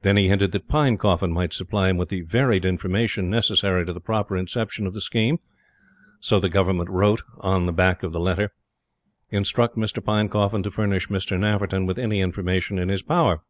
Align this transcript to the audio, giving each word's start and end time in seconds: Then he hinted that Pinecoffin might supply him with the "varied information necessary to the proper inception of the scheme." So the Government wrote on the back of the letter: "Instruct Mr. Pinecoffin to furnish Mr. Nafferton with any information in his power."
Then 0.00 0.16
he 0.16 0.28
hinted 0.28 0.52
that 0.52 0.68
Pinecoffin 0.68 1.32
might 1.32 1.52
supply 1.52 1.90
him 1.90 1.98
with 1.98 2.08
the 2.08 2.22
"varied 2.22 2.64
information 2.64 3.28
necessary 3.28 3.84
to 3.84 3.92
the 3.92 4.00
proper 4.00 4.34
inception 4.34 4.86
of 4.86 4.94
the 4.94 5.02
scheme." 5.02 5.38
So 6.18 6.40
the 6.40 6.48
Government 6.48 6.88
wrote 6.88 7.20
on 7.40 7.66
the 7.66 7.72
back 7.74 8.02
of 8.02 8.14
the 8.14 8.20
letter: 8.20 8.54
"Instruct 9.28 9.76
Mr. 9.76 10.02
Pinecoffin 10.02 10.62
to 10.62 10.70
furnish 10.70 11.08
Mr. 11.08 11.38
Nafferton 11.38 11.84
with 11.86 11.98
any 11.98 12.22
information 12.22 12.78
in 12.78 12.88
his 12.88 13.02
power." 13.02 13.42